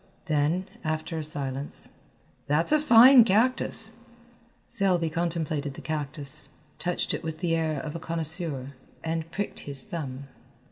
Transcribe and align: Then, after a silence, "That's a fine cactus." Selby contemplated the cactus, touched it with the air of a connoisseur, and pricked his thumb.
Then, 0.25 0.65
after 0.83 1.19
a 1.19 1.23
silence, 1.23 1.91
"That's 2.47 2.71
a 2.71 2.79
fine 2.79 3.23
cactus." 3.23 3.91
Selby 4.67 5.11
contemplated 5.11 5.75
the 5.75 5.81
cactus, 5.81 6.49
touched 6.79 7.13
it 7.13 7.21
with 7.23 7.37
the 7.37 7.53
air 7.55 7.79
of 7.79 7.95
a 7.95 7.99
connoisseur, 7.99 8.73
and 9.03 9.29
pricked 9.29 9.59
his 9.59 9.83
thumb. 9.83 10.23